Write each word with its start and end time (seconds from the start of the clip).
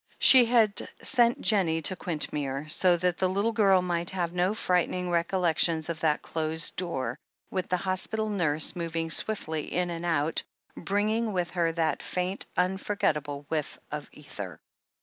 She 0.17 0.45
had 0.45 0.89
sent 1.03 1.41
Jennie 1.41 1.83
to 1.83 1.95
Quintmere, 1.95 2.67
so 2.71 2.97
that 2.97 3.19
the 3.19 3.29
little 3.29 3.51
girl 3.51 3.83
might 3.83 4.09
have 4.09 4.33
no 4.33 4.55
frightening 4.55 5.11
recollections 5.11 5.89
of 5.89 5.99
that 5.99 6.23
closed 6.23 6.75
door, 6.75 7.19
with 7.51 7.69
the 7.69 7.77
hospital 7.77 8.27
nurse 8.27 8.75
moving 8.75 9.11
swiftly 9.11 9.71
in 9.71 9.91
and 9.91 10.03
out, 10.03 10.41
bringing 10.75 11.33
with 11.33 11.51
her 11.51 11.71
that 11.73 12.01
faint, 12.01 12.47
unforgettable 12.57 13.45
whiff 13.49 13.77
of 13.91 14.09
ether. 14.11 14.59